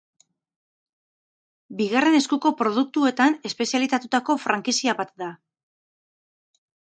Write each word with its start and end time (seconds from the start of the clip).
Bigarren 1.81 2.15
eskuko 2.19 2.51
produktuetan 2.63 3.37
espezializatutako 3.51 4.37
frankizia 4.47 4.97
bat 5.03 5.13
da. 5.25 5.31